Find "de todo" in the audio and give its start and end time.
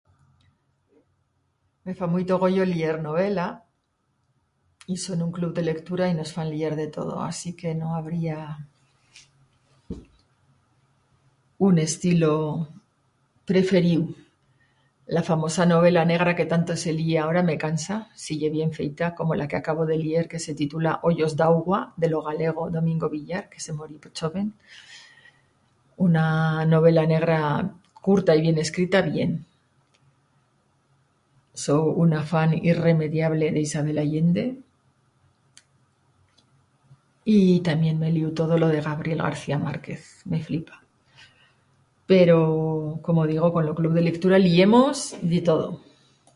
6.75-7.21, 45.21-45.67